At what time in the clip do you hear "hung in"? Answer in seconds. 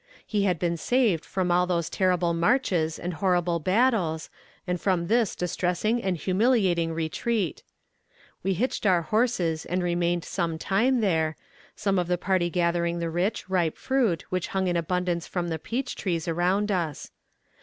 14.47-14.75